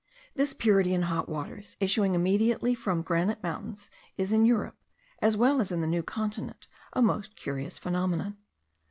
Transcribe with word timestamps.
This 0.33 0.55
purity 0.55 0.95
in 0.95 1.03
hot 1.03 1.29
waters 1.29 1.77
issuing 1.79 2.15
immediately 2.15 2.73
from 2.73 3.03
granite 3.03 3.43
mountains 3.43 3.91
is 4.17 4.33
in 4.33 4.47
Europe, 4.47 4.79
as 5.21 5.37
well 5.37 5.61
as 5.61 5.71
in 5.71 5.81
the 5.81 5.85
New 5.85 6.01
Continent, 6.01 6.67
a 6.93 7.03
most 7.03 7.35
curious 7.35 7.77
phenomenon. 7.77 8.37